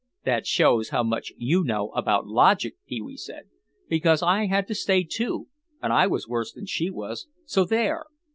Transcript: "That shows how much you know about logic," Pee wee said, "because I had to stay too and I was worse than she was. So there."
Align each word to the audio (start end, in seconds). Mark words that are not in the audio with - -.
"That 0.25 0.47
shows 0.47 0.89
how 0.89 1.03
much 1.03 1.31
you 1.37 1.63
know 1.63 1.89
about 1.89 2.25
logic," 2.25 2.75
Pee 2.87 3.03
wee 3.03 3.17
said, 3.17 3.43
"because 3.87 4.23
I 4.23 4.47
had 4.47 4.67
to 4.69 4.73
stay 4.73 5.03
too 5.03 5.47
and 5.79 5.93
I 5.93 6.07
was 6.07 6.27
worse 6.27 6.51
than 6.51 6.65
she 6.65 6.89
was. 6.89 7.27
So 7.45 7.65
there." 7.65 8.05